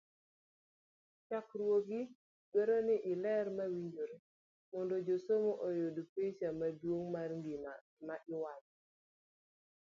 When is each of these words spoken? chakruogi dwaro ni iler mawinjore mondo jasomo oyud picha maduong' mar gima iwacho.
chakruogi 1.27 2.01
dwaro 2.51 2.77
ni 2.87 2.95
iler 3.13 3.45
mawinjore 3.57 4.15
mondo 4.71 4.95
jasomo 5.07 5.51
oyud 5.67 5.97
picha 6.13 6.49
maduong' 6.59 7.09
mar 7.15 7.29
gima 7.43 8.15
iwacho. 8.33 8.75